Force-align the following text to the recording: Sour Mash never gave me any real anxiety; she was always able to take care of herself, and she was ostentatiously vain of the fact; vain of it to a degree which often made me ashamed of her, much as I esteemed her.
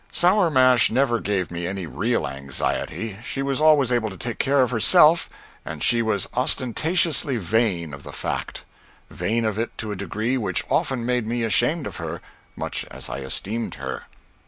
Sour 0.11 0.49
Mash 0.49 0.89
never 0.89 1.19
gave 1.19 1.51
me 1.51 1.67
any 1.67 1.85
real 1.85 2.25
anxiety; 2.27 3.17
she 3.23 3.43
was 3.43 3.61
always 3.61 3.91
able 3.91 4.09
to 4.09 4.17
take 4.17 4.39
care 4.39 4.63
of 4.63 4.71
herself, 4.71 5.29
and 5.63 5.83
she 5.83 6.01
was 6.01 6.27
ostentatiously 6.33 7.37
vain 7.37 7.93
of 7.93 8.01
the 8.01 8.11
fact; 8.11 8.63
vain 9.11 9.45
of 9.45 9.59
it 9.59 9.77
to 9.77 9.91
a 9.91 9.95
degree 9.95 10.39
which 10.39 10.63
often 10.71 11.05
made 11.05 11.27
me 11.27 11.43
ashamed 11.43 11.85
of 11.85 11.97
her, 11.97 12.19
much 12.55 12.83
as 12.89 13.11
I 13.11 13.19
esteemed 13.19 13.75
her. 13.75 14.05